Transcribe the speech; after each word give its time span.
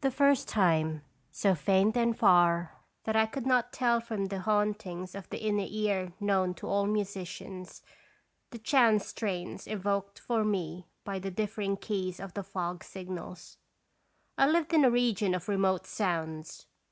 The 0.00 0.10
first 0.10 0.48
time 0.48 1.02
so 1.30 1.54
faint 1.54 1.96
and 1.96 2.18
far 2.18 2.80
that 3.04 3.14
I 3.14 3.26
could 3.26 3.46
not 3.46 3.72
tell 3.72 3.98
it 3.98 4.02
from 4.04 4.24
the 4.24 4.40
hauntings 4.40 5.14
of 5.14 5.30
the 5.30 5.38
inner 5.40 5.68
ear 5.68 6.12
known 6.18 6.52
to 6.54 6.66
all 6.66 6.86
musicians, 6.86 7.80
the 8.50 8.58
chance 8.58 9.06
strains 9.06 9.68
evoked 9.68 10.18
for 10.18 10.42
me 10.42 10.88
by 11.04 11.20
the 11.20 11.30
differing 11.30 11.76
keys 11.76 12.18
of 12.18 12.34
the 12.34 12.42
fog 12.42 12.82
signals. 12.82 13.58
I 14.36 14.48
lived 14.48 14.72
in 14.74 14.84
a 14.84 14.90
region 14.90 15.32
of 15.32 15.48
remote 15.48 15.86
sounds. 15.86 16.66